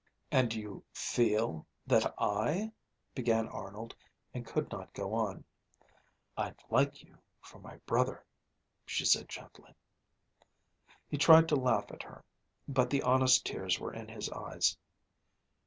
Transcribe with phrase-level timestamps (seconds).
[0.31, 2.71] "And you 'feel' that I..."
[3.13, 3.93] began Arnold,
[4.33, 5.43] and could not go on.
[6.35, 8.25] "I'd like you for my brother,"
[8.83, 9.75] she said gently.
[11.07, 12.25] He tried to laugh at her,
[12.67, 14.75] but the honest tears were in his eyes.